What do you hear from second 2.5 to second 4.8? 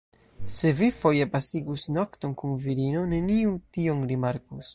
virino, neniu tion rimarkus.